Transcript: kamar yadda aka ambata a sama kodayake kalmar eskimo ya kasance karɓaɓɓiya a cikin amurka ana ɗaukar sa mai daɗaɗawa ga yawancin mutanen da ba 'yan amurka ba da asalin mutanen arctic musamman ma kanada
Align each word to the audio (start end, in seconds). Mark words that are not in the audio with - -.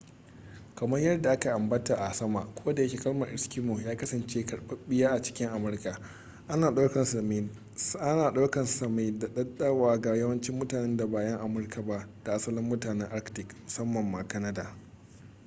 kamar 0.75 0.99
yadda 1.03 1.31
aka 1.31 1.53
ambata 1.53 1.95
a 1.97 2.13
sama 2.13 2.45
kodayake 2.55 2.97
kalmar 2.97 3.33
eskimo 3.35 3.79
ya 3.81 3.97
kasance 3.97 4.45
karɓaɓɓiya 4.45 5.09
a 5.11 5.21
cikin 5.21 5.47
amurka 5.49 5.99
ana 6.47 6.71
ɗaukar 8.31 8.65
sa 8.65 8.87
mai 8.89 9.11
daɗaɗawa 9.11 10.01
ga 10.01 10.15
yawancin 10.15 10.55
mutanen 10.57 10.97
da 10.97 11.05
ba 11.07 11.21
'yan 11.23 11.39
amurka 11.41 11.81
ba 11.81 12.07
da 12.23 12.33
asalin 12.33 12.63
mutanen 12.63 13.09
arctic 13.11 13.53
musamman 13.65 14.05
ma 14.11 14.27
kanada 14.27 14.75